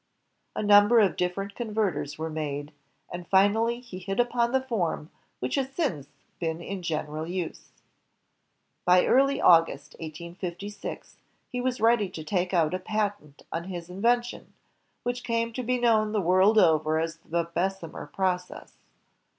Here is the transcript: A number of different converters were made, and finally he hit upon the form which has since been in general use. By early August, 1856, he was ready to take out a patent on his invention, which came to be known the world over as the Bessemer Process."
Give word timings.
A 0.55 0.63
number 0.63 0.99
of 0.99 1.15
different 1.15 1.53
converters 1.53 2.17
were 2.17 2.31
made, 2.31 2.71
and 3.13 3.27
finally 3.27 3.79
he 3.79 3.99
hit 3.99 4.19
upon 4.19 4.51
the 4.51 4.63
form 4.63 5.11
which 5.37 5.53
has 5.53 5.69
since 5.71 6.07
been 6.39 6.59
in 6.59 6.81
general 6.81 7.27
use. 7.27 7.69
By 8.83 9.05
early 9.05 9.39
August, 9.39 9.93
1856, 9.99 11.17
he 11.51 11.61
was 11.61 11.79
ready 11.79 12.09
to 12.09 12.23
take 12.23 12.51
out 12.51 12.73
a 12.73 12.79
patent 12.79 13.43
on 13.51 13.65
his 13.65 13.91
invention, 13.91 14.53
which 15.03 15.23
came 15.23 15.53
to 15.53 15.61
be 15.61 15.77
known 15.77 16.13
the 16.13 16.19
world 16.19 16.57
over 16.57 16.97
as 16.99 17.17
the 17.17 17.43
Bessemer 17.53 18.07
Process." 18.07 18.73